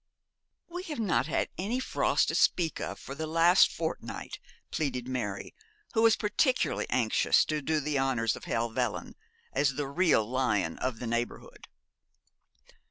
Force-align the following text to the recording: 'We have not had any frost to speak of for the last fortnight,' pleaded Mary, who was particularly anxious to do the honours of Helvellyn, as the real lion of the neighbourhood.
'We 0.67 0.81
have 0.85 0.99
not 0.99 1.27
had 1.27 1.49
any 1.59 1.79
frost 1.79 2.29
to 2.29 2.33
speak 2.33 2.79
of 2.81 2.97
for 2.97 3.13
the 3.13 3.27
last 3.27 3.71
fortnight,' 3.71 4.39
pleaded 4.71 5.07
Mary, 5.07 5.53
who 5.93 6.01
was 6.01 6.15
particularly 6.15 6.87
anxious 6.89 7.45
to 7.45 7.61
do 7.61 7.79
the 7.79 7.99
honours 7.99 8.35
of 8.35 8.45
Helvellyn, 8.45 9.13
as 9.53 9.75
the 9.75 9.87
real 9.87 10.27
lion 10.27 10.79
of 10.79 10.97
the 10.97 11.05
neighbourhood. 11.05 11.67